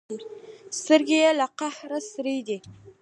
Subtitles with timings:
[0.79, 2.57] سترګې یې له قهره سرې دي.